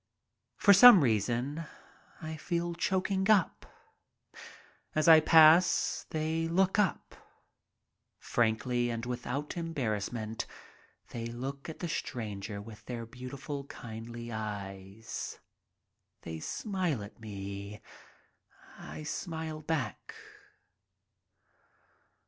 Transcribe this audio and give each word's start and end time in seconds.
For 0.57 0.73
some 0.73 1.03
reason 1.03 1.65
I 2.23 2.35
feel 2.35 2.73
choking 2.73 3.29
up. 3.29 3.67
As 4.95 5.07
I 5.07 5.19
pass 5.19 6.07
they 6.09 6.47
look 6.47 6.79
up. 6.79 7.13
Frankly 8.17 8.89
and 8.89 9.05
without 9.05 9.55
embarrassment 9.55 10.47
they 11.11 11.27
look 11.27 11.69
at 11.69 11.81
the 11.81 11.87
stranger 11.87 12.59
with 12.59 12.83
their 12.87 13.05
beautiful, 13.05 13.65
kindly 13.65 14.31
eyes. 14.31 15.37
They 16.23 16.39
smile 16.39 17.03
at 17.03 17.19
me. 17.19 17.79
I 18.79 19.03
smile 19.03 19.61
back. 19.61 20.15